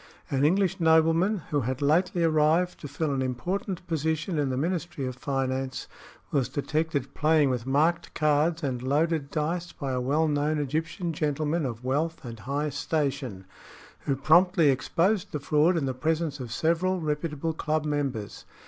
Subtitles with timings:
[0.31, 5.05] "An English nobleman who had lately arrived to fill an important position in the Ministry
[5.05, 5.87] of Finance
[6.31, 11.67] was detected playing with marked cards and loaded dice by a well known Egyptian gentleman
[11.67, 13.45] of wealth and high station,
[13.99, 18.45] who promptly exposed the fraud in the presence of several reputable club members.